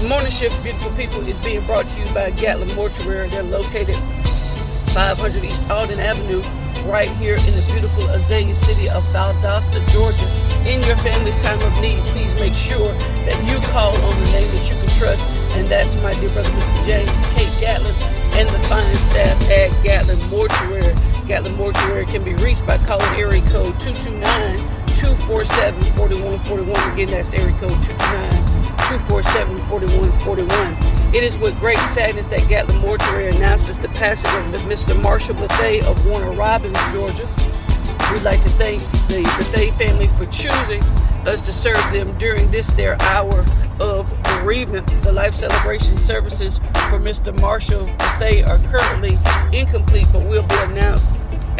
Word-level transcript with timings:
The 0.00 0.08
morning 0.08 0.32
shift, 0.32 0.56
beautiful 0.64 0.90
people, 0.96 1.20
is 1.28 1.36
being 1.44 1.60
brought 1.68 1.84
to 1.84 1.96
you 2.00 2.08
by 2.14 2.30
Gatlin 2.30 2.74
Mortuary. 2.74 3.28
They're 3.28 3.42
located 3.42 3.96
500 4.96 5.44
East 5.44 5.60
Alden 5.68 6.00
Avenue, 6.00 6.40
right 6.88 7.12
here 7.20 7.36
in 7.36 7.52
the 7.52 7.64
beautiful 7.68 8.08
Azalea 8.08 8.56
city 8.56 8.88
of 8.88 9.04
Valdosta, 9.12 9.76
Georgia. 9.92 10.24
In 10.64 10.80
your 10.88 10.96
family's 11.04 11.36
time 11.44 11.60
of 11.60 11.68
need, 11.84 12.00
please 12.16 12.32
make 12.40 12.56
sure 12.56 12.88
that 13.28 13.36
you 13.44 13.60
call 13.68 13.92
on 13.92 14.16
the 14.16 14.28
name 14.32 14.48
that 14.48 14.64
you 14.72 14.74
can 14.80 14.88
trust, 14.96 15.20
and 15.60 15.68
that's 15.68 15.92
my 16.00 16.16
dear 16.16 16.32
brother, 16.32 16.48
Mr. 16.48 16.80
James 16.88 17.12
Kate 17.36 17.52
Gatlin, 17.60 17.92
and 18.40 18.48
the 18.48 18.60
fine 18.72 18.96
staff 19.12 19.36
at 19.52 19.68
Gatlin 19.84 20.16
Mortuary. 20.32 20.96
Gatlin 21.28 21.54
Mortuary 21.60 22.06
can 22.06 22.24
be 22.24 22.32
reached 22.40 22.64
by 22.66 22.80
calling 22.88 23.04
area 23.20 23.44
code 23.52 23.76
229 23.84 24.16
247 24.96 25.76
4141. 25.92 26.92
Again, 26.96 27.12
that's 27.12 27.36
area 27.36 27.52
code 27.60 27.76
229 27.84 28.49
247 28.90 29.56
4141. 29.68 31.14
It 31.14 31.22
is 31.22 31.38
with 31.38 31.56
great 31.60 31.78
sadness 31.78 32.26
that 32.26 32.48
Gatlin 32.48 32.76
Mortuary 32.78 33.28
announces 33.28 33.78
the 33.78 33.86
passing 33.90 34.52
of 34.52 34.62
Mr. 34.62 35.00
Marshall 35.00 35.36
Bethay 35.36 35.80
of 35.84 36.04
Warner 36.06 36.32
Robins, 36.32 36.76
Georgia. 36.90 37.24
We'd 38.12 38.24
like 38.24 38.42
to 38.42 38.48
thank 38.48 38.82
the 39.06 39.22
Bethay 39.38 39.72
family 39.78 40.08
for 40.08 40.26
choosing 40.26 40.82
us 41.24 41.40
to 41.42 41.52
serve 41.52 41.80
them 41.92 42.18
during 42.18 42.50
this 42.50 42.66
their 42.70 43.00
hour 43.02 43.44
of 43.78 44.12
bereavement. 44.24 44.88
The 45.04 45.12
life 45.12 45.34
celebration 45.34 45.96
services 45.96 46.58
for 46.90 46.98
Mr. 46.98 47.38
Marshall 47.40 47.86
Bethay 47.86 48.44
are 48.44 48.58
currently 48.76 49.16
incomplete, 49.56 50.08
but 50.12 50.26
will 50.26 50.42
be 50.42 50.56
announced 50.62 51.06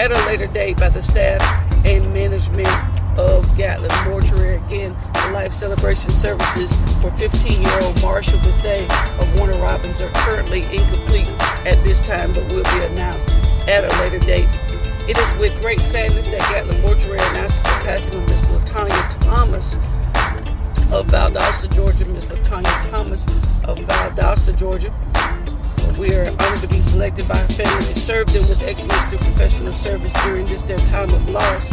at 0.01 0.11
a 0.11 0.19
later 0.27 0.49
date 0.49 0.79
by 0.79 0.89
the 0.89 1.01
staff 1.01 1.41
and 1.87 2.13
management 2.13 2.67
of 3.19 3.45
Gatlin 3.57 3.91
Mortuary. 4.09 4.57
Again, 4.67 4.97
the 5.13 5.31
life 5.33 5.53
celebration 5.53 6.11
services 6.11 6.71
for 7.01 7.11
15 7.13 7.63
year 7.63 7.81
old 7.83 8.01
Marshall 8.03 8.39
Bethay 8.41 8.85
of 9.21 9.39
Warner 9.39 9.59
Robins 9.59 10.01
are 10.01 10.11
currently 10.15 10.63
incomplete 10.65 11.29
at 11.67 11.83
this 11.85 12.01
time, 12.07 12.33
but 12.33 12.45
will 12.53 12.65
be 12.65 12.85
announced 12.93 13.29
at 13.69 13.85
a 13.85 14.01
later 14.01 14.19
date. 14.21 14.49
It 15.09 15.19
is 15.19 15.39
with 15.39 15.59
great 15.61 15.81
sadness 15.81 16.27
that 16.29 16.41
Gatlin 16.51 16.81
Mortuary 16.83 17.19
announces 17.31 17.63
the 17.63 17.69
passing 17.83 18.23
of 18.23 18.29
Miss 18.29 18.43
Latanya 18.43 19.21
Thomas 19.21 19.75
of 20.93 21.07
Valdosta, 21.07 21.73
Georgia. 21.75 22.05
Miss 22.05 22.27
Latanya 22.27 22.91
Thomas 22.91 23.25
of 23.65 23.79
Valdosta, 23.79 24.57
Georgia. 24.57 24.93
We 25.99 26.15
are 26.15 26.27
honored 26.27 26.61
to 26.61 26.69
be 26.69 26.81
selected 26.81 27.29
by 27.29 27.39
a 27.39 27.49
family 27.49 27.93
to 27.93 27.99
serve 27.99 28.33
them 28.33 28.43
with 28.43 28.63
excellence 28.67 29.03
through 29.09 29.19
professional 29.19 29.73
service 29.73 30.13
during 30.25 30.47
this 30.47 30.63
their 30.63 30.79
time 30.79 31.11
of 31.11 31.29
loss. 31.29 31.71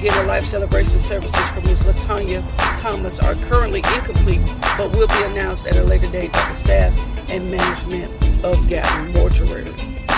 The 0.00 0.24
life 0.26 0.46
celebration 0.46 0.98
services 1.00 1.46
for 1.48 1.60
Ms. 1.62 1.80
Latanya 1.82 2.42
Thomas 2.78 3.18
are 3.20 3.34
currently 3.46 3.82
incomplete, 3.94 4.40
but 4.76 4.90
will 4.92 5.08
be 5.08 5.22
announced 5.24 5.66
at 5.66 5.76
a 5.76 5.82
later 5.82 6.08
date 6.10 6.32
by 6.32 6.46
the 6.48 6.54
staff 6.54 6.92
and 7.30 7.50
management 7.50 8.12
of 8.44 8.68
Gatlin 8.68 9.12
Mortuary. 9.12 9.72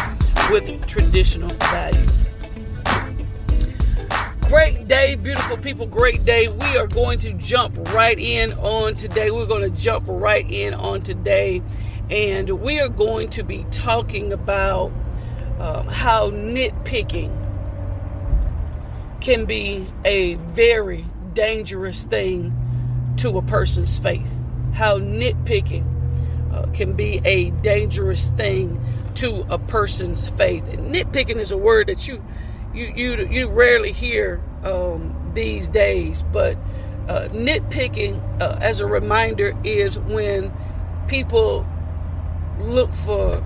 with 0.49 0.85
traditional 0.87 1.53
values 1.55 2.30
great 4.51 4.85
day, 4.85 5.15
beautiful 5.15 5.55
people. 5.55 5.85
Great 5.85 6.25
day. 6.25 6.49
We 6.49 6.75
are 6.75 6.85
going 6.85 7.19
to 7.19 7.31
jump 7.31 7.73
right 7.93 8.19
in 8.19 8.51
on 8.55 8.95
today. 8.95 9.31
We're 9.31 9.45
going 9.45 9.61
to 9.61 9.81
jump 9.81 10.03
right 10.09 10.45
in 10.45 10.73
on 10.73 11.03
today. 11.03 11.61
And 12.09 12.49
we 12.59 12.81
are 12.81 12.89
going 12.89 13.29
to 13.29 13.43
be 13.43 13.65
talking 13.71 14.33
about 14.33 14.91
um, 15.57 15.87
how 15.87 16.31
nitpicking 16.31 17.31
can 19.21 19.45
be 19.45 19.87
a 20.03 20.35
very 20.35 21.05
dangerous 21.33 22.03
thing 22.03 22.53
to 23.19 23.37
a 23.37 23.41
person's 23.41 23.99
faith. 23.99 24.33
How 24.73 24.99
nitpicking 24.99 26.53
uh, 26.53 26.65
can 26.73 26.91
be 26.91 27.21
a 27.23 27.51
dangerous 27.51 28.27
thing 28.31 28.83
to 29.15 29.45
a 29.49 29.57
person's 29.57 30.27
faith. 30.27 30.67
And 30.67 30.93
nitpicking 30.93 31.37
is 31.37 31.53
a 31.53 31.57
word 31.57 31.87
that 31.87 32.05
you 32.09 32.21
you 32.73 32.93
you 32.95 33.27
you 33.29 33.47
rarely 33.49 33.91
hear 33.91 34.41
um, 34.63 35.31
these 35.33 35.69
days. 35.69 36.23
But 36.23 36.57
uh, 37.07 37.29
nitpicking, 37.31 38.41
uh, 38.41 38.57
as 38.61 38.79
a 38.79 38.85
reminder, 38.85 39.57
is 39.63 39.99
when 39.99 40.51
people 41.07 41.65
look 42.59 42.93
for 42.93 43.43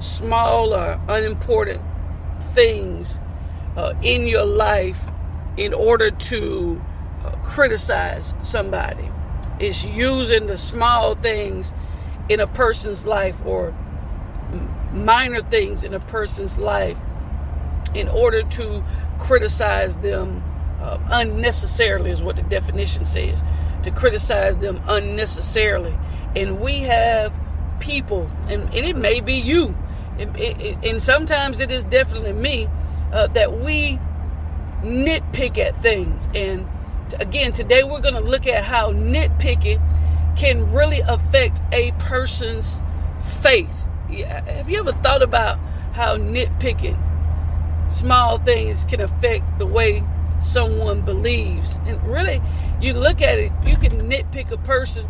small 0.00 0.74
or 0.74 1.00
unimportant 1.08 1.80
things 2.52 3.18
uh, 3.76 3.94
in 4.02 4.26
your 4.26 4.44
life 4.44 5.00
in 5.56 5.72
order 5.72 6.10
to 6.10 6.82
uh, 7.24 7.30
criticize 7.44 8.34
somebody. 8.42 9.08
It's 9.58 9.84
using 9.84 10.46
the 10.46 10.58
small 10.58 11.14
things 11.14 11.72
in 12.28 12.40
a 12.40 12.46
person's 12.46 13.06
life 13.06 13.44
or 13.44 13.74
minor 14.92 15.42
things 15.42 15.84
in 15.84 15.94
a 15.94 16.00
person's 16.00 16.58
life 16.58 17.00
in 17.94 18.08
order 18.08 18.42
to 18.42 18.84
criticize 19.18 19.96
them 19.96 20.42
uh, 20.80 20.98
unnecessarily, 21.10 22.10
is 22.10 22.22
what 22.22 22.36
the 22.36 22.42
definition 22.42 23.04
says. 23.04 23.42
To 23.84 23.90
criticize 23.90 24.56
them 24.56 24.80
unnecessarily. 24.86 25.94
And 26.34 26.60
we 26.60 26.80
have 26.80 27.32
people, 27.80 28.30
and, 28.48 28.62
and 28.74 28.86
it 28.86 28.96
may 28.96 29.20
be 29.20 29.34
you, 29.34 29.76
and, 30.18 30.36
and 30.36 31.02
sometimes 31.02 31.60
it 31.60 31.70
is 31.70 31.84
definitely 31.84 32.32
me, 32.32 32.68
uh, 33.12 33.26
that 33.28 33.60
we 33.60 33.98
nitpick 34.82 35.58
at 35.58 35.80
things. 35.82 36.28
And 36.34 36.66
again, 37.18 37.52
today 37.52 37.84
we're 37.84 38.00
going 38.00 38.14
to 38.14 38.20
look 38.20 38.46
at 38.46 38.64
how 38.64 38.92
nitpicking 38.92 39.80
can 40.36 40.72
really 40.72 41.00
affect 41.00 41.62
a 41.72 41.92
person's 41.98 42.82
faith. 43.42 43.70
Yeah. 44.10 44.44
Have 44.50 44.68
you 44.68 44.80
ever 44.80 44.92
thought 44.92 45.22
about 45.22 45.58
how 45.92 46.16
nitpicking 46.16 46.98
small 47.94 48.38
things 48.38 48.84
can 48.84 49.00
affect 49.00 49.58
the 49.58 49.66
way 49.66 50.02
someone 50.40 51.02
believes. 51.02 51.76
And 51.86 52.02
really, 52.06 52.40
you 52.80 52.94
look 52.94 53.22
at 53.22 53.38
it, 53.38 53.52
you 53.64 53.76
can 53.76 54.10
nitpick 54.10 54.50
a 54.50 54.58
person 54.58 55.06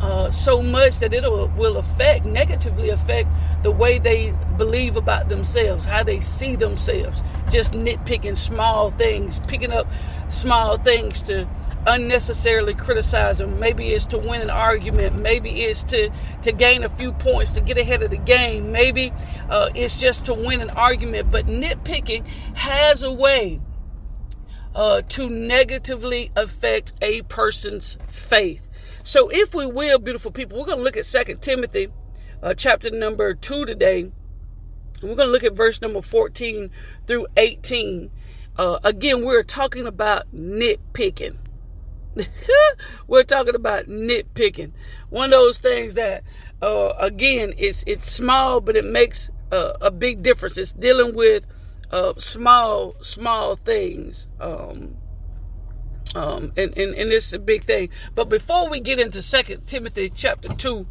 uh, 0.00 0.30
so 0.30 0.62
much 0.62 1.00
that 1.00 1.12
it 1.12 1.22
will 1.22 1.76
affect, 1.76 2.24
negatively 2.24 2.90
affect 2.90 3.28
the 3.62 3.70
way 3.70 3.98
they 3.98 4.32
believe 4.56 4.96
about 4.96 5.28
themselves, 5.28 5.84
how 5.84 6.02
they 6.02 6.20
see 6.20 6.56
themselves. 6.56 7.20
Just 7.50 7.72
nitpicking 7.72 8.36
small 8.36 8.90
things, 8.90 9.40
picking 9.48 9.72
up 9.72 9.88
small 10.28 10.78
things 10.78 11.20
to 11.22 11.48
unnecessarily 11.88 12.74
criticize 12.74 13.38
them. 13.38 13.58
Maybe 13.58 13.88
it's 13.88 14.06
to 14.06 14.18
win 14.18 14.42
an 14.42 14.50
argument. 14.50 15.18
Maybe 15.18 15.62
it's 15.62 15.82
to 15.84 16.10
to 16.42 16.52
gain 16.52 16.84
a 16.84 16.88
few 16.88 17.12
points 17.12 17.50
to 17.52 17.60
get 17.60 17.78
ahead 17.78 18.02
of 18.02 18.10
the 18.10 18.18
game. 18.18 18.70
Maybe 18.70 19.12
uh, 19.48 19.70
it's 19.74 19.96
just 19.96 20.24
to 20.26 20.34
win 20.34 20.60
an 20.60 20.70
argument. 20.70 21.30
But 21.30 21.46
nitpicking 21.46 22.26
has 22.54 23.02
a 23.02 23.12
way 23.12 23.60
uh, 24.74 25.02
to 25.08 25.28
negatively 25.28 26.30
affect 26.36 26.92
a 27.02 27.22
person's 27.22 27.96
faith. 28.08 28.68
So, 29.02 29.30
if 29.30 29.54
we 29.54 29.66
will, 29.66 29.98
beautiful 29.98 30.30
people, 30.30 30.58
we're 30.58 30.66
going 30.66 30.78
to 30.78 30.84
look 30.84 30.96
at 30.96 31.06
Second 31.06 31.40
Timothy, 31.40 31.88
uh, 32.42 32.54
chapter 32.54 32.90
number 32.90 33.32
two 33.32 33.64
today. 33.64 34.12
We're 35.02 35.14
going 35.14 35.28
to 35.28 35.32
look 35.32 35.44
at 35.44 35.54
verse 35.54 35.80
number 35.80 36.02
14 36.02 36.70
through 37.06 37.26
18. 37.36 38.10
Uh, 38.56 38.78
again, 38.84 39.24
we're 39.24 39.44
talking 39.44 39.86
about 39.86 40.32
nitpicking. 40.34 41.38
We're 43.06 43.24
talking 43.24 43.54
about 43.54 43.86
nitpicking. 43.86 44.72
One 45.10 45.26
of 45.26 45.30
those 45.30 45.58
things 45.58 45.94
that, 45.94 46.24
uh, 46.62 46.92
again, 46.98 47.54
it's 47.56 47.84
it's 47.86 48.10
small, 48.10 48.60
but 48.60 48.76
it 48.76 48.84
makes 48.84 49.30
a, 49.50 49.74
a 49.80 49.90
big 49.90 50.22
difference. 50.22 50.58
It's 50.58 50.72
dealing 50.72 51.14
with 51.14 51.46
uh, 51.90 52.14
small 52.18 52.96
small 53.00 53.56
things. 53.56 54.28
Um, 54.40 54.96
um, 56.14 56.52
and, 56.56 56.76
and, 56.76 56.94
and 56.94 57.12
it's 57.12 57.32
a 57.32 57.38
big 57.38 57.64
thing. 57.64 57.90
But 58.14 58.28
before 58.28 58.70
we 58.70 58.80
get 58.80 58.98
into 58.98 59.20
Second 59.20 59.66
Timothy 59.66 60.10
chapter 60.10 60.48
2, 60.48 60.86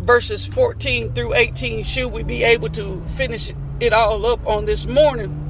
verses 0.00 0.46
14 0.46 1.12
through 1.12 1.34
18, 1.34 1.84
should 1.84 2.08
we 2.08 2.24
be 2.24 2.42
able 2.42 2.68
to 2.70 3.04
finish 3.06 3.52
it 3.80 3.92
all 3.92 4.26
up 4.26 4.44
on 4.46 4.64
this 4.64 4.86
morning, 4.86 5.42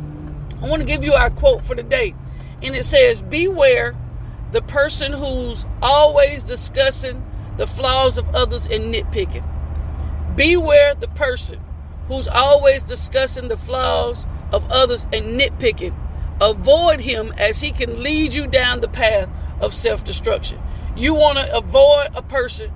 I 0.63 0.69
want 0.69 0.83
to 0.83 0.87
give 0.87 1.05
you 1.05 1.15
our 1.15 1.31
quote 1.31 1.63
for 1.63 1.75
the 1.75 1.83
day. 1.83 2.15
And 2.63 2.75
it 2.75 2.85
says, 2.85 3.21
Beware 3.21 3.95
the 4.57 4.63
person 4.63 5.13
who's 5.13 5.67
always 5.83 6.43
discussing 6.43 7.23
the 7.59 7.67
flaws 7.67 8.17
of 8.17 8.35
others 8.35 8.65
and 8.65 8.85
nitpicking. 8.95 9.45
Beware 10.35 10.95
the 10.95 11.09
person 11.09 11.61
who's 12.09 12.27
always 12.27 12.83
discussing 12.83 13.49
the 13.49 13.57
flaws 13.59 14.25
of 14.55 14.67
others 14.71 15.05
and 15.13 15.39
nitpicking. 15.39 15.95
Avoid 16.41 17.01
him 17.03 17.35
as 17.37 17.61
he 17.61 17.71
can 17.71 18.03
lead 18.03 18.33
you 18.33 18.47
down 18.47 18.81
the 18.81 18.89
path 18.89 19.29
of 19.61 19.75
self 19.75 20.05
destruction. 20.05 20.59
You 20.97 21.13
want 21.13 21.37
to 21.37 21.55
avoid 21.55 22.09
a 22.15 22.23
person 22.23 22.73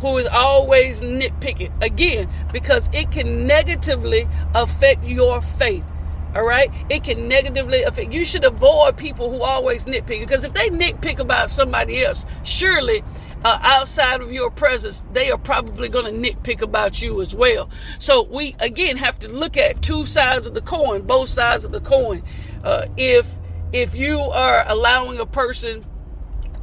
who 0.00 0.18
is 0.18 0.26
always 0.26 1.00
nitpicking. 1.00 1.72
Again, 1.82 2.28
because 2.52 2.90
it 2.92 3.10
can 3.10 3.46
negatively 3.46 4.28
affect 4.54 5.02
your 5.04 5.40
faith. 5.40 5.86
All 6.34 6.44
right, 6.44 6.70
it 6.88 7.04
can 7.04 7.28
negatively 7.28 7.82
affect. 7.82 8.12
You 8.12 8.24
should 8.24 8.44
avoid 8.44 8.96
people 8.96 9.30
who 9.30 9.42
always 9.42 9.84
nitpick 9.84 10.20
because 10.20 10.44
if 10.44 10.54
they 10.54 10.70
nitpick 10.70 11.18
about 11.18 11.50
somebody 11.50 12.02
else, 12.02 12.24
surely 12.42 13.04
uh, 13.44 13.58
outside 13.62 14.22
of 14.22 14.32
your 14.32 14.50
presence, 14.50 15.04
they 15.12 15.30
are 15.30 15.36
probably 15.36 15.90
going 15.90 16.06
to 16.06 16.30
nitpick 16.30 16.62
about 16.62 17.02
you 17.02 17.20
as 17.20 17.34
well. 17.34 17.68
So 17.98 18.22
we 18.22 18.56
again 18.60 18.96
have 18.96 19.18
to 19.20 19.28
look 19.28 19.58
at 19.58 19.82
two 19.82 20.06
sides 20.06 20.46
of 20.46 20.54
the 20.54 20.62
coin, 20.62 21.02
both 21.02 21.28
sides 21.28 21.64
of 21.64 21.72
the 21.72 21.80
coin. 21.80 22.22
Uh, 22.64 22.86
if 22.96 23.38
if 23.72 23.94
you 23.94 24.18
are 24.20 24.64
allowing 24.68 25.18
a 25.18 25.26
person, 25.26 25.82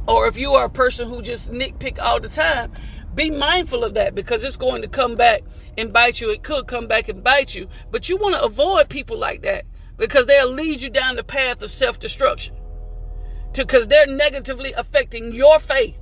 or 0.08 0.26
if 0.26 0.36
you 0.36 0.54
are 0.54 0.64
a 0.64 0.70
person 0.70 1.08
who 1.08 1.22
just 1.22 1.52
nitpick 1.52 2.00
all 2.00 2.18
the 2.18 2.28
time, 2.28 2.72
be 3.14 3.30
mindful 3.30 3.84
of 3.84 3.94
that 3.94 4.14
because 4.14 4.44
it's 4.44 4.56
going 4.56 4.82
to 4.82 4.88
come 4.88 5.16
back 5.16 5.42
and 5.76 5.92
bite 5.92 6.20
you. 6.20 6.30
It 6.30 6.42
could 6.42 6.66
come 6.66 6.86
back 6.86 7.08
and 7.08 7.22
bite 7.22 7.54
you, 7.54 7.68
but 7.90 8.08
you 8.08 8.16
want 8.16 8.36
to 8.36 8.42
avoid 8.42 8.88
people 8.88 9.18
like 9.18 9.42
that 9.42 9.64
because 9.96 10.26
they'll 10.26 10.50
lead 10.50 10.80
you 10.80 10.90
down 10.90 11.16
the 11.16 11.24
path 11.24 11.62
of 11.62 11.70
self 11.70 11.98
destruction. 11.98 12.56
Because 13.52 13.88
they're 13.88 14.06
negatively 14.06 14.72
affecting 14.72 15.34
your 15.34 15.58
faith, 15.58 16.00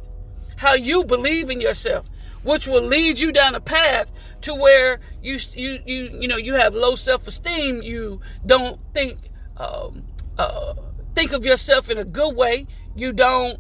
how 0.57 0.75
you 0.75 1.03
believe 1.05 1.49
in 1.49 1.61
yourself, 1.61 2.11
which 2.43 2.69
will 2.69 2.83
lead 2.83 3.19
you 3.19 3.33
down 3.33 3.55
a 3.55 3.61
path 3.61 4.13
to 4.43 4.55
where 4.55 5.01
you 5.23 5.39
you 5.55 5.79
you 5.87 6.19
you 6.21 6.29
know 6.29 6.37
you 6.37 6.55
have 6.55 6.75
low 6.75 6.95
self 6.95 7.27
esteem. 7.27 7.83
You 7.83 8.21
don't 8.45 8.79
think 8.93 9.19
um, 9.57 10.05
uh, 10.39 10.75
think 11.15 11.33
of 11.33 11.45
yourself 11.45 11.89
in 11.89 11.97
a 11.97 12.05
good 12.05 12.37
way. 12.37 12.67
You 12.95 13.13
don't 13.13 13.59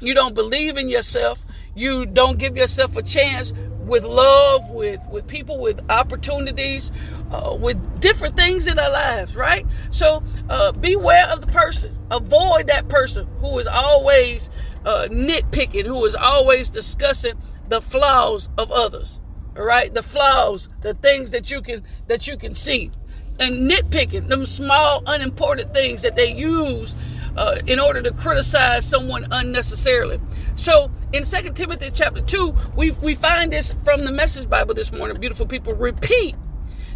you 0.00 0.14
don't 0.14 0.34
believe 0.34 0.76
in 0.76 0.88
yourself 0.88 1.44
you 1.78 2.06
don't 2.06 2.38
give 2.38 2.56
yourself 2.56 2.96
a 2.96 3.02
chance 3.02 3.52
with 3.88 4.04
love, 4.04 4.70
with 4.70 5.00
with 5.10 5.26
people, 5.26 5.58
with 5.58 5.80
opportunities, 5.90 6.90
uh, 7.30 7.56
with 7.58 8.00
different 8.00 8.36
things 8.36 8.66
in 8.66 8.78
our 8.78 8.90
lives, 8.90 9.34
right? 9.36 9.66
So 9.90 10.22
uh, 10.48 10.72
beware 10.72 11.26
of 11.28 11.40
the 11.40 11.46
person. 11.46 11.96
Avoid 12.10 12.66
that 12.68 12.88
person 12.88 13.26
who 13.38 13.58
is 13.58 13.66
always 13.66 14.50
uh, 14.84 15.08
nitpicking, 15.10 15.86
who 15.86 16.04
is 16.04 16.14
always 16.14 16.68
discussing 16.68 17.40
the 17.68 17.80
flaws 17.80 18.48
of 18.58 18.70
others. 18.70 19.20
All 19.56 19.64
right, 19.64 19.92
the 19.92 20.02
flaws, 20.02 20.68
the 20.82 20.94
things 20.94 21.30
that 21.30 21.50
you 21.50 21.62
can 21.62 21.82
that 22.06 22.28
you 22.28 22.36
can 22.36 22.54
see, 22.54 22.90
and 23.40 23.70
nitpicking 23.70 24.28
them 24.28 24.46
small, 24.46 25.02
unimportant 25.06 25.74
things 25.74 26.02
that 26.02 26.14
they 26.14 26.32
use 26.32 26.94
uh, 27.38 27.56
in 27.68 27.78
order 27.78 28.02
to 28.02 28.10
criticize 28.10 28.84
someone 28.84 29.24
unnecessarily. 29.30 30.20
So 30.56 30.90
in 31.12 31.24
Second 31.24 31.54
Timothy 31.54 31.90
chapter 31.94 32.20
2, 32.20 32.52
we, 32.74 32.90
we 32.90 33.14
find 33.14 33.52
this 33.52 33.72
from 33.84 34.04
the 34.04 34.10
Message 34.10 34.50
Bible 34.50 34.74
this 34.74 34.90
morning. 34.90 35.20
Beautiful 35.20 35.46
people, 35.46 35.72
repeat 35.74 36.34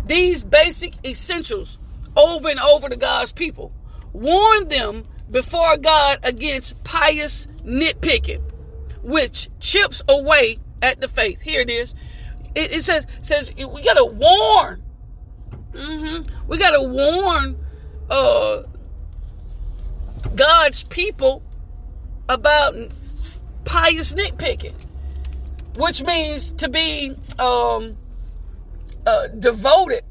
these 0.05 0.43
basic 0.43 0.95
essentials 1.07 1.79
over 2.17 2.49
and 2.49 2.59
over 2.59 2.89
to 2.89 2.97
God's 2.97 3.31
people. 3.31 3.73
Warn 4.13 4.67
them 4.67 5.05
before 5.31 5.77
God 5.77 6.19
against 6.25 6.83
pious 6.83 7.47
nitpicking, 7.65 8.43
which 9.01 9.49
chips 9.61 10.03
away 10.09 10.59
at 10.83 11.01
the 11.01 11.07
faith. 11.07 11.41
Here 11.41 11.61
it 11.61 11.71
is. 11.71 11.95
It, 12.57 12.73
it 12.73 12.83
says 12.83 13.07
says 13.23 13.55
we 13.55 13.81
gotta 13.83 14.05
warn. 14.05 14.83
Mm-hmm. 15.73 16.49
We 16.49 16.59
gotta 16.59 16.83
warn 16.83 17.65
uh, 18.11 18.65
God's 20.35 20.85
people 20.85 21.43
about 22.29 22.75
pious 23.65 24.15
nitpicking, 24.15 24.75
which 25.77 26.03
means 26.03 26.51
to 26.53 26.69
be 26.69 27.15
um, 27.39 27.97
uh, 29.07 29.29
devoted 29.29 30.05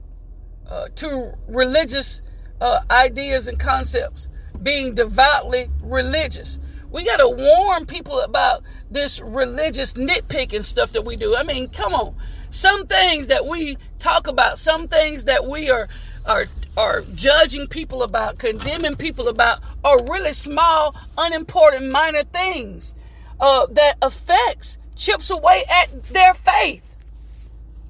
uh, 0.68 0.88
to 0.96 1.34
religious 1.48 2.22
uh, 2.60 2.82
ideas 2.90 3.48
and 3.48 3.60
concepts, 3.60 4.28
being 4.62 4.94
devoutly 4.96 5.70
religious. 5.82 6.60
We 6.92 7.06
got 7.06 7.18
to 7.18 7.30
warn 7.30 7.86
people 7.86 8.20
about 8.20 8.64
this 8.90 9.22
religious 9.22 9.94
nitpicking 9.94 10.64
stuff 10.64 10.92
that 10.92 11.04
we 11.04 11.16
do. 11.16 11.36
I 11.36 11.44
mean, 11.44 11.70
come 11.70 11.94
on. 11.94 12.16
Some 12.50 12.86
things 12.86 13.28
that 13.28 13.46
we 13.46 13.78
talk 13.98 14.28
about, 14.28 14.60
some 14.60 14.88
things 14.88 15.24
that 15.24 15.48
we 15.48 15.70
are 15.70 15.88
are 16.26 16.46
are 16.78 17.02
judging 17.14 17.68
people 17.68 18.04
about, 18.04 18.38
condemning 18.38 18.96
people 18.96 19.28
about, 19.28 19.60
are 19.84 20.04
really 20.04 20.34
small, 20.34 20.96
unimportant, 21.18 21.90
minor 21.92 22.24
things 22.24 22.94
uh, 23.40 23.66
that 23.68 23.96
affects, 24.02 24.78
chips 24.96 25.30
away 25.30 25.64
at 25.70 26.04
their 26.06 26.34
faith. 26.34 26.84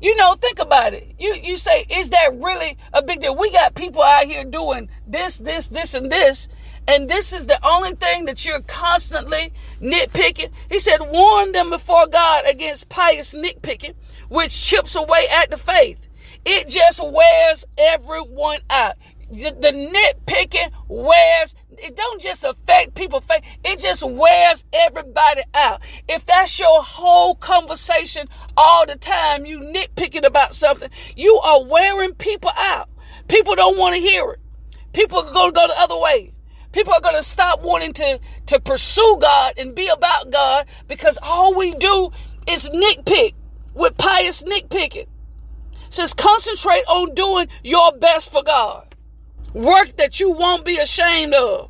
You 0.01 0.15
know, 0.15 0.33
think 0.33 0.57
about 0.57 0.93
it. 0.93 1.13
You 1.19 1.35
you 1.35 1.57
say, 1.57 1.85
is 1.87 2.09
that 2.09 2.31
really 2.33 2.75
a 2.91 3.03
big 3.03 3.21
deal? 3.21 3.35
We 3.35 3.51
got 3.51 3.75
people 3.75 4.01
out 4.01 4.25
here 4.25 4.43
doing 4.43 4.89
this, 5.05 5.37
this, 5.37 5.67
this, 5.67 5.93
and 5.93 6.11
this, 6.11 6.47
and 6.87 7.07
this 7.07 7.31
is 7.31 7.45
the 7.45 7.63
only 7.63 7.91
thing 7.91 8.25
that 8.25 8.43
you're 8.43 8.61
constantly 8.61 9.53
nitpicking. 9.79 10.49
He 10.69 10.79
said, 10.79 11.01
warn 11.01 11.51
them 11.51 11.69
before 11.69 12.07
God 12.07 12.45
against 12.49 12.89
pious 12.89 13.35
nitpicking, 13.35 13.93
which 14.27 14.59
chips 14.59 14.95
away 14.95 15.27
at 15.31 15.51
the 15.51 15.57
faith. 15.57 16.07
It 16.45 16.67
just 16.67 16.99
wears 17.03 17.65
everyone 17.77 18.59
out. 18.69 18.95
The, 19.29 19.51
the 19.51 19.71
nitpicking 19.71 20.71
wears 20.87 21.55
it 21.77 21.95
don't 21.95 22.21
just 22.21 22.43
affect 22.43 22.95
people 22.95 23.23
it 23.63 23.79
just 23.79 24.03
wears 24.03 24.65
everybody 24.73 25.41
out. 25.53 25.81
If 26.09 26.25
that's 26.25 26.59
your 26.59 26.83
whole 26.83 27.35
conversation 27.35 28.27
all 28.57 28.85
the 28.85 28.97
time 28.97 29.45
you 29.45 29.59
nitpicking 29.59 30.25
about 30.25 30.53
something 30.53 30.89
you 31.15 31.39
are 31.43 31.63
wearing 31.63 32.13
people 32.15 32.51
out. 32.57 32.89
People 33.27 33.55
don't 33.55 33.77
want 33.77 33.95
to 33.95 34.01
hear 34.01 34.31
it. 34.31 34.39
People 34.93 35.19
are 35.19 35.33
going 35.33 35.53
to 35.53 35.55
go 35.55 35.67
the 35.67 35.79
other 35.79 35.97
way. 35.97 36.33
People 36.71 36.93
are 36.93 37.01
going 37.01 37.15
to 37.15 37.23
stop 37.23 37.61
wanting 37.61 37.93
to 37.93 38.19
to 38.47 38.59
pursue 38.59 39.17
god 39.21 39.53
and 39.57 39.75
be 39.75 39.87
about 39.87 40.31
god 40.31 40.65
because 40.87 41.17
all 41.21 41.55
we 41.55 41.73
do 41.75 42.11
is 42.47 42.69
nitpick 42.69 43.33
with 43.73 43.97
pious 43.97 44.43
nitpicking 44.43 45.07
says 45.91 46.13
concentrate 46.13 46.83
on 46.87 47.13
doing 47.13 47.47
your 47.63 47.91
best 47.93 48.31
for 48.31 48.43
God. 48.43 48.95
Work 49.53 49.97
that 49.97 50.19
you 50.19 50.31
won't 50.31 50.65
be 50.65 50.77
ashamed 50.77 51.33
of. 51.33 51.69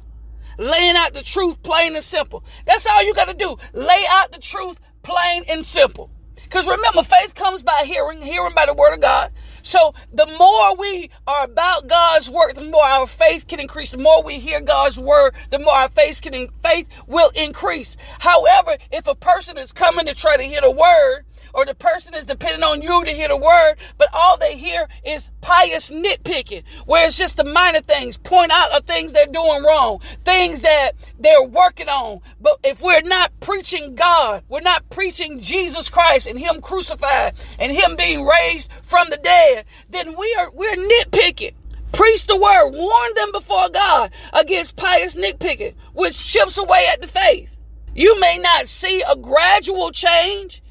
Laying 0.58 0.96
out 0.96 1.14
the 1.14 1.24
truth 1.24 1.62
plain 1.64 1.96
and 1.96 2.04
simple. 2.04 2.44
That's 2.66 2.86
all 2.86 3.04
you 3.04 3.14
got 3.14 3.28
to 3.28 3.34
do. 3.34 3.58
Lay 3.74 4.06
out 4.10 4.32
the 4.32 4.40
truth 4.40 4.80
plain 5.02 5.44
and 5.50 5.66
simple. 5.66 6.12
Because 6.36 6.68
remember, 6.68 7.02
faith 7.02 7.34
comes 7.34 7.64
by 7.64 7.84
hearing, 7.86 8.22
hearing 8.22 8.54
by 8.54 8.66
the 8.66 8.74
word 8.74 8.94
of 8.94 9.01
God. 9.01 9.32
So 9.63 9.94
the 10.12 10.25
more 10.25 10.75
we 10.75 11.10
are 11.25 11.46
about 11.46 11.88
God's 11.88 12.30
work, 12.30 12.56
the 12.56 12.63
more 12.63 12.84
our 12.84 13.08
faith 13.08 13.48
can 13.48 13.60
increase. 13.60 13.92
The 13.92 13.98
more 13.98 14.22
we 14.22 14.40
hear 14.40 14.60
God's 14.60 15.00
word, 15.00 15.34
the 15.50 15.60
more 15.60 15.74
our 15.74 15.90
faith 15.90 16.22
can 16.22 16.50
faith 16.62 16.88
will 17.08 17.30
increase. 17.36 17.96
However, 18.20 18.78
if 18.92 19.08
a 19.08 19.16
person 19.16 19.58
is 19.58 19.72
coming 19.72 20.06
to 20.08 20.13
try 20.13 20.36
to 20.36 20.44
hear 20.44 20.62
the 20.62 20.72
word 20.72 21.25
or 21.53 21.65
the 21.65 21.75
person 21.75 22.13
is 22.13 22.25
depending 22.25 22.63
on 22.63 22.81
you 22.81 23.03
to 23.03 23.12
hear 23.12 23.27
the 23.27 23.38
word, 23.38 23.75
but 23.98 24.10
all 24.13 24.38
they 24.38 24.58
hear 24.58 24.88
is 25.05 25.29
pious 25.41 25.89
nitpicking, 25.89 26.63
where 26.86 27.05
it's 27.05 27.17
just 27.17 27.38
the 27.38 27.43
minor 27.43 27.81
things, 27.81 28.17
point 28.17 28.51
out 28.51 28.72
of 28.72 28.86
things 28.86 29.13
they're 29.13 29.25
doing 29.25 29.63
wrong, 29.63 30.00
things 30.24 30.62
that 30.62 30.91
they're 31.20 31.43
working 31.43 31.89
on. 31.89 32.22
But 32.39 32.60
if 32.63 32.81
we're 32.81 33.01
not 33.01 33.31
preaching 33.39 33.96
God, 33.96 34.43
we're 34.50 34.62
not 34.62 34.89
preaching 34.89 35.39
Jesus 35.39 35.89
Christ 35.89 36.27
and 36.27 36.39
Him 36.39 36.62
crucified 36.62 37.34
and 37.60 37.72
Him 37.72 37.96
being 37.96 38.25
raised 38.25 38.70
from 38.84 39.10
the 39.10 39.17
dead, 39.17 39.65
then 39.89 40.15
we 40.17 40.36
are 40.39 40.51
we're 40.51 40.75
nitpicking. 40.75 41.55
Preach 41.91 42.25
the 42.25 42.38
word, 42.38 42.72
warn 42.72 43.13
them 43.15 43.31
before 43.34 43.70
God 43.70 44.12
against 44.31 44.77
pious 44.77 45.15
nitpicking, 45.15 45.75
which 45.93 46.17
chips 46.17 46.58
away 46.58 46.88
at 46.91 47.01
the 47.01 47.08
faith. 47.08 47.50
You 47.93 48.17
may 48.20 48.38
not 48.38 48.70
see 48.70 49.01
a 49.01 49.17
gradual 49.17 49.91
change 49.91 50.62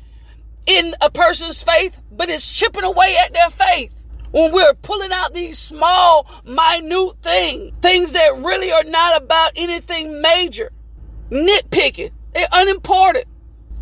in 0.71 0.95
a 1.01 1.11
person's 1.11 1.63
faith, 1.63 2.01
but 2.13 2.31
it's 2.31 2.49
chipping 2.49 2.85
away 2.85 3.17
at 3.17 3.33
their 3.33 3.51
faith. 3.51 3.93
When 4.31 4.53
we're 4.53 4.75
pulling 4.75 5.11
out 5.11 5.35
these 5.35 5.59
small, 5.59 6.31
minute 6.45 7.17
things, 7.23 7.73
things 7.83 8.13
that 8.13 8.37
really 8.39 8.71
are 8.71 8.85
not 8.85 9.21
about 9.21 9.51
anything 9.57 10.23
major, 10.23 10.71
nitpicking, 11.29 12.13
they're 12.33 12.47
unimportant, 12.53 13.27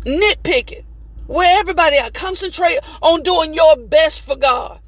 nitpicking. 0.01 0.85
Where 1.27 1.59
everybody 1.59 1.99
I 1.99 2.09
concentrate 2.09 2.79
on 3.03 3.21
doing 3.21 3.53
your 3.53 3.77
best 3.77 4.21
for 4.21 4.35
God. 4.35 4.79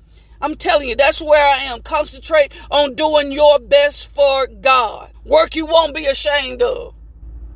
I'm 0.41 0.55
telling 0.55 0.89
you, 0.89 0.95
that's 0.95 1.21
where 1.21 1.47
I 1.47 1.65
am. 1.65 1.83
Concentrate 1.83 2.51
on 2.71 2.95
doing 2.95 3.31
your 3.31 3.59
best 3.59 4.07
for 4.07 4.47
God. 4.47 5.11
Work 5.23 5.55
you 5.55 5.67
won't 5.67 5.93
be 5.93 6.07
ashamed 6.07 6.63
of. 6.63 6.95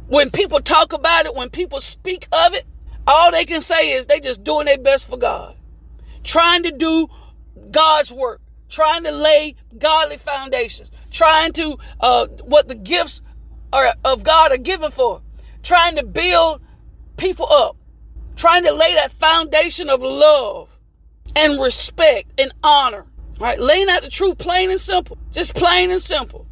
When 0.07 0.29
people 0.29 0.59
talk 0.59 0.93
about 0.93 1.25
it, 1.25 1.33
when 1.33 1.49
people 1.49 1.79
speak 1.79 2.27
of 2.31 2.53
it, 2.53 2.67
all 3.07 3.31
they 3.31 3.45
can 3.45 3.61
say 3.61 3.91
is 3.91 4.05
they 4.05 4.19
just 4.19 4.43
doing 4.43 4.65
their 4.65 4.77
best 4.77 5.07
for 5.07 5.17
God. 5.17 5.55
Trying 6.23 6.63
to 6.63 6.71
do 6.71 7.07
God's 7.71 8.11
work. 8.11 8.41
Trying 8.69 9.03
to 9.03 9.11
lay 9.11 9.55
godly 9.77 10.17
foundations. 10.17 10.89
Trying 11.11 11.53
to, 11.53 11.77
uh, 11.99 12.27
what 12.43 12.67
the 12.67 12.75
gifts 12.75 13.21
are, 13.71 13.93
of 14.03 14.23
God 14.23 14.51
are 14.51 14.57
given 14.57 14.91
for. 14.91 15.21
Trying 15.63 15.95
to 15.97 16.03
build 16.03 16.61
people 17.17 17.51
up. 17.51 17.77
trying 18.35 18.63
to 18.63 18.71
lay 18.71 18.93
that 18.95 19.11
foundation 19.11 19.89
of 19.89 20.01
love 20.01 20.69
and 21.35 21.59
respect 21.59 22.39
and 22.39 22.53
honor. 22.63 23.05
Right? 23.39 23.59
Laying 23.59 23.89
out 23.89 24.01
the 24.01 24.09
truth 24.09 24.37
plain 24.37 24.71
and 24.71 24.79
simple. 24.79 25.17
Just 25.31 25.55
plain 25.55 25.91
and 25.91 26.01
simple. 26.01 26.47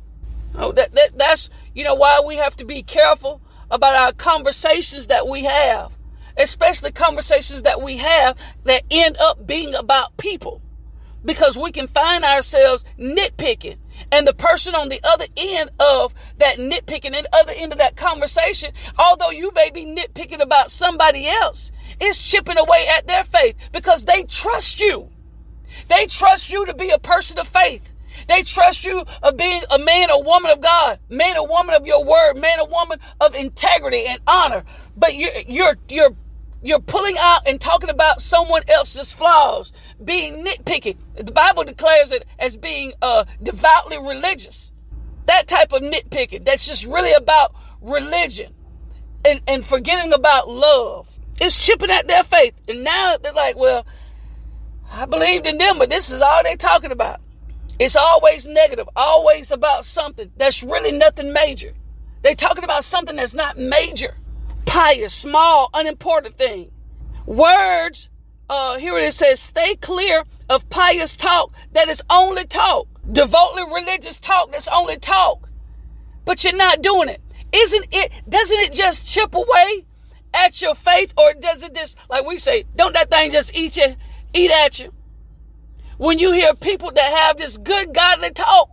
Oh, 0.55 0.72
that, 0.74 0.93
that 0.93 1.17
that's 1.17 1.50
you 1.74 1.83
know 1.83 1.95
why 1.95 2.22
we 2.25 2.36
have 2.36 2.55
to 2.57 2.65
be 2.65 2.83
careful 2.83 3.41
about 3.72 3.95
our 3.95 4.13
conversations 4.13 5.07
that 5.07 5.27
we 5.27 5.43
have, 5.45 5.91
especially 6.38 6.92
conversations 6.92 7.62
that 7.63 7.82
we 7.82 7.98
have 7.98 8.38
that 8.63 8.84
end 8.92 9.18
up 9.20 9.46
being 9.46 9.75
about 9.75 10.18
people. 10.18 10.62
Because 11.25 11.58
we 11.58 11.72
can 11.72 11.88
find 11.88 12.25
ourselves 12.25 12.84
nitpicking 13.00 13.78
and 14.12 14.28
the 14.28 14.34
person 14.34 14.75
on 14.75 14.90
the 14.90 15.00
other 15.04 15.25
end 15.38 15.70
of 15.80 16.13
that 16.38 16.58
nitpicking 16.58 17.16
and 17.16 17.28
other 17.32 17.54
end 17.56 17.72
of 17.72 17.80
that 17.80 17.96
conversation, 17.96 18.72
although 18.98 19.30
you 19.30 19.52
may 19.56 19.70
be 19.70 19.86
nitpicking 19.86 20.42
about 20.42 20.72
somebody 20.72 21.28
else, 21.28 21.72
is 22.00 22.22
chipping 22.22 22.58
away 22.58 22.88
at 22.88 23.08
their 23.08 23.24
faith 23.24 23.56
because 23.72 24.04
they 24.04 24.24
trust 24.24 24.80
you. 24.80 25.10
They 25.88 26.06
trust 26.08 26.52
you 26.52 26.66
to 26.66 26.74
be 26.74 26.90
a 26.90 27.00
person 27.00 27.40
of 27.40 27.48
faith. 27.48 27.90
They 28.28 28.44
trust 28.44 28.86
you 28.86 29.04
of 29.22 29.38
being 29.38 29.63
a 29.70 29.80
man 29.80 30.10
or 30.10 30.24
woman 30.24 30.52
of 30.52 30.62
God, 30.62 31.00
man 31.10 31.38
or 31.38 31.48
woman 31.48 31.75
of 31.75 31.86
your 31.86 32.06
word, 32.06 32.36
man 32.36 32.60
or 32.60 32.68
woman 32.68 33.00
of 33.20 33.36
integrity 33.36 34.06
and 34.06 34.22
honor. 34.28 34.63
But 34.96 35.16
you're 35.16 35.42
you're 35.48 35.78
you're 35.90 36.16
you're 36.63 36.79
pulling 36.79 37.17
out 37.20 37.46
and 37.46 37.60
talking 37.60 37.89
about 37.89 38.22
someone 38.22 38.63
else's 38.67 39.12
flaws, 39.12 39.72
being 40.03 40.46
nitpicky. 40.46 40.98
The 41.15 41.32
Bible 41.32 41.65
declares 41.65 42.12
it 42.12 42.25
as 42.39 42.58
being 42.58 42.93
uh, 43.01 43.25
devoutly 43.41 43.98
religious. 43.98 44.72
That 45.25 45.48
type 45.48 45.74
of 45.74 45.82
nitpicking 45.82 46.46
that's 46.46 46.65
just 46.65 46.86
really 46.86 47.13
about 47.13 47.53
religion 47.82 48.53
and, 49.25 49.41
and 49.48 49.65
forgetting 49.65 50.13
about 50.13 50.50
love. 50.50 51.10
It's 51.39 51.63
chipping 51.63 51.91
at 51.91 52.08
their 52.08 52.24
faith. 52.24 52.53
And 52.67 52.84
now 52.84 53.17
they're 53.22 53.34
like, 53.34 53.58
well, 53.58 53.86
I 54.91 55.05
believed 55.05 55.46
in 55.46 55.58
them, 55.58 55.79
but 55.79 55.89
this 55.89 56.10
is 56.10 56.22
all 56.22 56.43
they're 56.43 56.55
talking 56.55 56.91
about. 56.91 57.20
It's 57.79 57.96
always 57.96 58.46
negative, 58.46 58.88
always 58.96 59.51
about 59.51 59.84
something 59.84 60.32
that's 60.38 60.63
really 60.63 60.91
nothing 60.91 61.34
major. 61.34 61.74
They're 62.22 62.36
talking 62.36 62.63
about 62.63 62.86
something 62.86 63.15
that's 63.15 63.34
not 63.34 63.58
major, 63.58 64.15
pious, 64.65 65.13
small, 65.13 65.70
unimportant 65.74 66.38
thing. 66.38 66.72
Words, 67.25 68.10
uh, 68.50 68.77
here 68.77 68.98
it 68.98 69.13
says, 69.13 69.39
stay 69.39 69.75
clear 69.75 70.24
of 70.50 70.70
pious 70.70 71.15
talk 71.15 71.53
that 71.72 71.88
is 71.88 72.01
only 72.10 72.46
talk, 72.46 72.88
devoutly 73.12 73.63
religious 73.63 74.20
talk 74.20 74.51
that's 74.51 74.67
only 74.67 74.98
talk, 74.98 75.50
but 76.25 76.43
you're 76.43 76.55
not 76.55 76.82
doing 76.82 77.10
it. 77.10 77.22
Isn't 77.51 77.88
it, 77.91 78.12
doesn't 78.27 78.60
it 78.60 78.74
just 78.74 79.05
chip 79.05 79.36
away 79.36 79.86
at 80.34 80.62
your 80.62 80.75
faith 80.75 81.13
or 81.17 81.34
does 81.34 81.63
it 81.63 81.75
just, 81.75 81.98
like 82.10 82.25
we 82.25 82.38
say, 82.38 82.65
don't 82.75 82.93
that 82.93 83.10
thing 83.10 83.32
just 83.32 83.55
eat 83.55 83.77
you, 83.77 83.96
eat 84.34 84.51
at 84.51 84.79
you? 84.79 84.91
when 85.98 86.20
you 86.20 86.32
hear 86.32 86.53
people 86.55 86.91
that 86.91 87.13
have 87.20 87.38
this 87.38 87.58
good 87.58 87.93
godly 87.93 88.32
talk. 88.32 88.70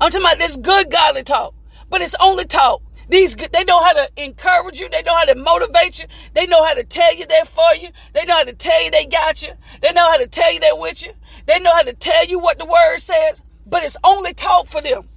I'm 0.00 0.10
talking 0.10 0.26
about 0.26 0.38
this 0.38 0.56
good 0.56 0.90
godly 0.90 1.22
talk, 1.22 1.54
but 1.88 2.00
it's 2.00 2.16
only 2.20 2.44
talk. 2.44 2.82
These 3.08 3.36
they 3.36 3.64
know 3.64 3.82
how 3.82 3.92
to 3.92 4.08
encourage 4.16 4.80
you. 4.80 4.88
They 4.88 5.02
know 5.02 5.16
how 5.16 5.24
to 5.24 5.34
motivate 5.34 6.00
you. 6.00 6.06
They 6.34 6.46
know 6.46 6.64
how 6.64 6.74
to 6.74 6.84
tell 6.84 7.14
you 7.14 7.26
they're 7.26 7.44
for 7.44 7.74
you. 7.80 7.90
They 8.12 8.24
know 8.24 8.36
how 8.36 8.44
to 8.44 8.52
tell 8.52 8.82
you 8.82 8.90
they 8.90 9.06
got 9.06 9.42
you. 9.42 9.52
They 9.80 9.92
know 9.92 10.10
how 10.10 10.18
to 10.18 10.26
tell 10.26 10.52
you 10.52 10.60
they're 10.60 10.76
with 10.76 11.02
you. 11.02 11.12
They 11.46 11.58
know 11.60 11.72
how 11.72 11.82
to 11.82 11.92
tell 11.92 12.26
you 12.26 12.38
what 12.38 12.58
the 12.58 12.64
word 12.64 12.98
says. 12.98 13.42
But 13.66 13.82
it's 13.82 13.96
only 14.04 14.34
talk 14.34 14.66
for 14.66 14.80
them. 14.80 15.08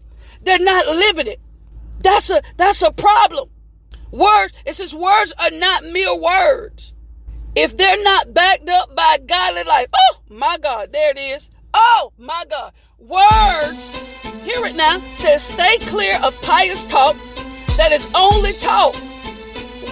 They're 0.42 0.60
not 0.60 0.88
living 0.88 1.28
it. 1.28 1.40
That's 2.02 2.30
a 2.30 2.42
that's 2.58 2.82
a 2.82 2.92
problem. 2.92 3.50
Words. 4.12 4.54
It 4.66 4.76
says 4.76 4.94
words 4.94 5.34
are 5.40 5.52
not 5.52 5.84
mere 5.84 6.16
words. 6.16 6.94
If 7.56 7.78
they're 7.78 8.02
not 8.04 8.34
backed 8.34 8.70
up 8.70 8.96
by 8.96 9.18
godly 9.26 9.64
life, 9.64 9.88
oh 9.96 10.18
my 10.30 10.58
God, 10.62 10.92
there 10.92 11.12
it 11.12 11.18
is. 11.18 11.50
Oh 11.74 12.12
my 12.18 12.44
God. 12.50 12.74
Words, 12.98 13.98
hear 14.44 14.66
it 14.66 14.76
now, 14.76 15.00
says 15.16 15.44
stay 15.44 15.78
clear 15.80 16.20
of 16.22 16.40
pious 16.42 16.86
talk 16.86 17.16
that 17.78 17.92
is 17.92 18.08
only 18.16 18.54
talk. 18.54 18.96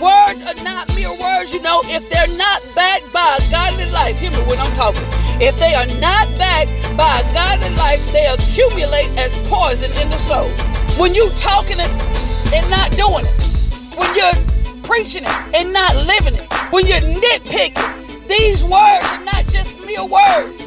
Words 0.02 0.42
are 0.44 0.58
not 0.64 0.90
mere 0.96 1.12
words, 1.20 1.54
you 1.54 1.62
know, 1.62 1.82
if 1.86 2.10
they're 2.10 2.38
not 2.38 2.60
backed 2.76 3.12
by 3.14 3.38
a 3.40 3.52
godly 3.52 3.86
life. 3.92 4.20
Hear 4.20 4.32
me 4.32 4.38
when 4.50 4.60
I'm 4.60 4.74
talking. 4.74 5.04
If 5.40 5.58
they 5.60 5.74
are 5.76 5.86
not 6.00 6.28
backed 6.38 6.72
by 6.98 7.20
a 7.20 7.34
godly 7.34 7.70
life, 7.76 8.02
they 8.12 8.26
accumulate 8.26 9.12
as 9.18 9.36
poison 9.48 9.92
in 10.02 10.10
the 10.10 10.18
soul. 10.18 10.50
When 11.00 11.14
you 11.14 11.30
talking 11.38 11.80
it 11.80 11.92
and 12.54 12.70
not 12.70 12.92
doing 12.94 13.26
it, 13.26 13.38
when 13.98 14.14
you're 14.16 14.38
preaching 14.84 15.24
it 15.24 15.56
and 15.56 15.72
not 15.72 15.96
living 15.96 16.36
it, 16.36 16.52
when 16.72 16.88
you're 16.88 17.02
nitpicking, 17.02 18.28
these 18.28 18.64
words 18.64 19.06
are 19.06 19.24
not 19.24 19.48
just 19.48 19.80
mere 19.86 20.06
words. 20.06 20.58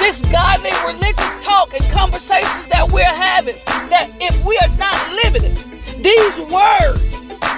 This 0.00 0.22
godly 0.32 0.72
religious 0.86 1.44
talk 1.44 1.72
and 1.72 1.84
conversations 1.92 2.66
that 2.66 2.90
we're 2.90 3.04
having, 3.04 3.56
that 3.88 4.10
if 4.20 4.34
we 4.44 4.58
are 4.58 4.76
not 4.76 4.96
living 5.24 5.44
it, 5.44 5.73
these 6.04 6.38
words, 6.38 7.00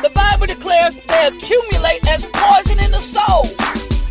the 0.03 0.11
Bible 0.15 0.47
declares 0.47 0.95
they 0.95 1.27
accumulate 1.27 2.07
as 2.09 2.25
poison 2.33 2.79
in 2.79 2.93
the 2.93 3.01
soul. 3.01 3.45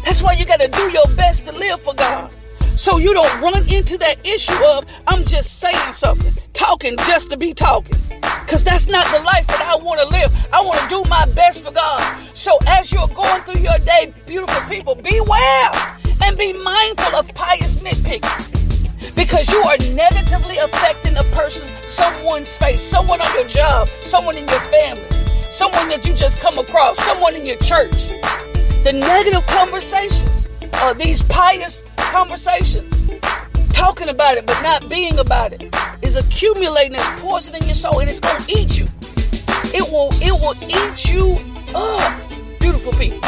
That's 0.03 0.21
why 0.21 0.33
you 0.33 0.45
got 0.45 0.59
to 0.59 0.67
do 0.67 0.91
your 0.91 1.07
best 1.15 1.45
to 1.45 1.53
live 1.53 1.81
for 1.81 1.93
God. 1.93 2.29
So 2.75 2.97
you 2.97 3.13
don't 3.13 3.41
run 3.41 3.65
into 3.69 3.97
that 3.99 4.17
issue 4.27 4.61
of, 4.65 4.85
I'm 5.07 5.23
just 5.23 5.59
saying 5.59 5.93
something, 5.93 6.33
talking 6.51 6.97
just 7.07 7.29
to 7.29 7.37
be 7.37 7.53
talking. 7.53 7.95
Because 8.45 8.65
that's 8.65 8.87
not 8.87 9.05
the 9.05 9.23
life 9.23 9.47
that 9.47 9.61
I 9.61 9.81
want 9.81 10.01
to 10.01 10.07
live. 10.07 10.35
I 10.51 10.61
want 10.61 10.81
to 10.81 10.89
do 10.89 11.09
my 11.09 11.25
best 11.27 11.63
for 11.63 11.71
God. 11.71 12.27
So 12.33 12.57
as 12.67 12.91
you're 12.91 13.07
going 13.07 13.41
through 13.43 13.61
your 13.61 13.79
day, 13.79 14.13
beautiful 14.25 14.61
people, 14.69 14.95
beware 14.95 15.71
and 16.21 16.37
be 16.37 16.51
mindful 16.51 17.15
of 17.15 17.27
pious 17.33 17.81
nitpicking. 17.81 18.74
Because 19.15 19.49
you 19.49 19.59
are 19.63 19.77
negatively 19.93 20.57
affecting 20.57 21.17
a 21.17 21.23
person, 21.35 21.67
someone's 21.83 22.55
face, 22.57 22.83
someone 22.83 23.21
on 23.21 23.33
your 23.33 23.47
job, 23.47 23.87
someone 24.01 24.37
in 24.37 24.47
your 24.47 24.59
family, 24.59 25.03
someone 25.49 25.87
that 25.89 26.05
you 26.05 26.13
just 26.13 26.39
come 26.39 26.59
across, 26.59 26.99
someone 26.99 27.35
in 27.35 27.45
your 27.45 27.57
church. 27.57 27.95
The 28.83 28.93
negative 28.93 29.45
conversations 29.47 30.47
are 30.81 30.93
these 30.93 31.23
pious 31.23 31.81
conversations 31.97 32.93
talking 33.75 34.07
about 34.07 34.37
it 34.37 34.45
but 34.45 34.61
not 34.61 34.89
being 34.89 35.19
about 35.19 35.51
it 35.51 35.75
is 36.01 36.15
accumulating 36.15 36.95
as 36.95 37.19
poisoning 37.19 37.63
your 37.67 37.75
soul 37.75 37.99
and 37.99 38.09
it's 38.09 38.19
gonna 38.19 38.43
eat 38.47 38.77
you. 38.77 38.85
It 39.73 39.83
will 39.91 40.09
it 40.21 40.31
will 40.31 40.55
eat 40.63 41.09
you 41.09 41.37
up. 41.75 42.59
Beautiful 42.59 42.93
people. 42.93 43.19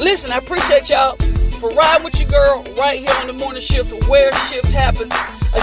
Listen, 0.00 0.32
I 0.32 0.38
appreciate 0.38 0.88
y'all 0.88 1.16
for 1.64 1.70
riding 1.70 2.04
with 2.04 2.20
your 2.20 2.28
girl 2.28 2.62
right 2.78 3.00
here 3.00 3.16
on 3.22 3.26
the 3.26 3.32
morning 3.32 3.62
shift 3.62 3.90
where 4.06 4.30
shift 4.48 4.70
happens. 4.70 5.14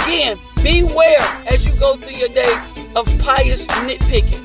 Again, 0.02 0.36
beware 0.64 1.20
as 1.48 1.64
you 1.64 1.72
go 1.80 1.96
through 1.96 2.18
your 2.18 2.30
day 2.30 2.52
of 2.96 3.06
pious 3.20 3.68
nitpicking. 3.68 4.42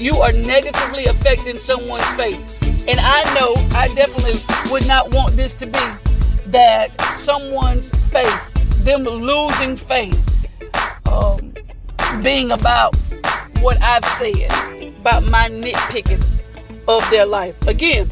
You 0.00 0.16
are 0.22 0.32
negatively 0.32 1.06
affecting 1.06 1.58
someone's 1.58 2.06
faith. 2.14 2.62
And 2.88 2.98
I 3.02 3.22
know 3.34 3.54
I 3.76 3.88
definitely 3.94 4.40
would 4.70 4.88
not 4.88 5.12
want 5.12 5.36
this 5.36 5.52
to 5.54 5.66
be 5.66 5.78
that 6.46 6.98
someone's 7.16 7.90
faith 8.10 8.52
them 8.82 9.04
losing 9.04 9.76
faith 9.76 10.18
um, 11.06 11.52
being 12.22 12.52
about 12.52 12.96
what 13.60 13.76
I've 13.82 14.04
said, 14.04 14.94
about 15.00 15.24
my 15.24 15.50
nitpicking 15.50 16.24
of 16.88 17.10
their 17.10 17.26
life. 17.26 17.60
Again, 17.66 18.10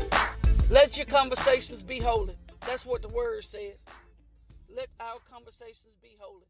let 0.71 0.97
your 0.97 1.07
conversations 1.07 1.83
be 1.83 2.01
holy. 2.01 2.37
That's 2.67 2.87
what 2.87 3.03
the 3.03 3.09
word 3.09 3.45
says. 3.45 3.79
Let 4.75 4.89
our 4.99 5.19
conversations 5.31 5.97
be 6.03 6.17
holy. 6.19 6.47